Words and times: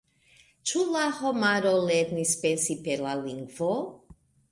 Ĉu 0.69 0.79
la 0.93 1.03
homaro 1.17 1.73
lernis 1.89 2.31
pensi 2.45 2.79
per 2.89 3.05
la 3.09 3.13
lingvo? 3.27 3.69